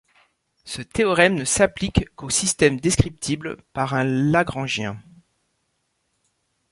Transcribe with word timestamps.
Ce 0.65 0.81
théorème 0.81 1.35
ne 1.35 1.45
s'applique 1.45 2.05
qu'aux 2.15 2.31
systèmes 2.31 2.79
descriptibles 2.79 3.57
par 3.71 3.93
un 3.93 4.03
lagrangien. 4.03 4.97